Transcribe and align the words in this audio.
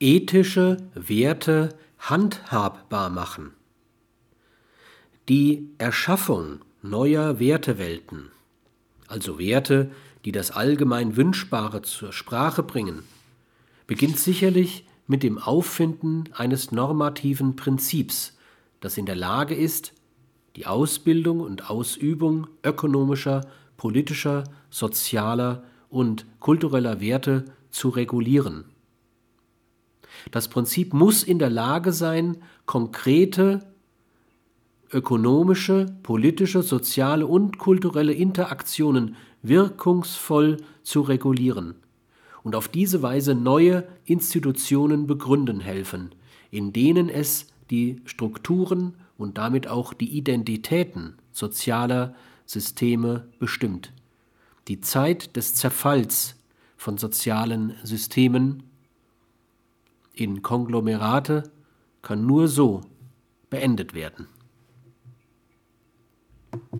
ethische 0.00 0.78
Werte 0.94 1.76
handhabbar 1.98 3.10
machen. 3.10 3.52
Die 5.28 5.68
Erschaffung 5.76 6.60
neuer 6.80 7.38
Wertewelten, 7.38 8.30
also 9.08 9.38
Werte, 9.38 9.90
die 10.24 10.32
das 10.32 10.52
allgemein 10.52 11.16
Wünschbare 11.16 11.82
zur 11.82 12.14
Sprache 12.14 12.62
bringen, 12.62 13.02
beginnt 13.86 14.18
sicherlich 14.18 14.86
mit 15.06 15.22
dem 15.22 15.38
Auffinden 15.38 16.30
eines 16.32 16.72
normativen 16.72 17.54
Prinzips, 17.54 18.38
das 18.80 18.96
in 18.96 19.04
der 19.04 19.16
Lage 19.16 19.54
ist, 19.54 19.92
die 20.56 20.66
Ausbildung 20.66 21.40
und 21.40 21.68
Ausübung 21.68 22.46
ökonomischer, 22.64 23.42
politischer, 23.76 24.44
sozialer 24.70 25.62
und 25.90 26.24
kultureller 26.38 27.02
Werte 27.02 27.44
zu 27.70 27.90
regulieren. 27.90 28.64
Das 30.30 30.48
Prinzip 30.48 30.92
muss 30.92 31.22
in 31.22 31.38
der 31.38 31.50
Lage 31.50 31.92
sein, 31.92 32.38
konkrete 32.66 33.60
ökonomische, 34.92 35.86
politische, 36.02 36.62
soziale 36.62 37.26
und 37.26 37.58
kulturelle 37.58 38.12
Interaktionen 38.12 39.16
wirkungsvoll 39.42 40.58
zu 40.82 41.02
regulieren 41.02 41.76
und 42.42 42.54
auf 42.54 42.68
diese 42.68 43.02
Weise 43.02 43.34
neue 43.34 43.86
Institutionen 44.04 45.06
begründen 45.06 45.60
helfen, 45.60 46.10
in 46.50 46.72
denen 46.72 47.08
es 47.08 47.46
die 47.70 48.00
Strukturen 48.04 48.94
und 49.16 49.38
damit 49.38 49.68
auch 49.68 49.92
die 49.94 50.16
Identitäten 50.16 51.14
sozialer 51.32 52.14
Systeme 52.46 53.28
bestimmt. 53.38 53.92
Die 54.68 54.80
Zeit 54.80 55.36
des 55.36 55.54
Zerfalls 55.54 56.36
von 56.76 56.98
sozialen 56.98 57.74
Systemen 57.84 58.64
in 60.20 60.42
Konglomerate 60.42 61.50
kann 62.02 62.26
nur 62.26 62.46
so 62.48 62.82
beendet 63.48 63.94
werden. 63.94 64.28